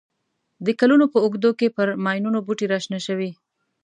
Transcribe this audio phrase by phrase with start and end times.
[0.65, 3.31] د کلونو په اوږدو کې پر ماینونو بوټي را شنه شوي.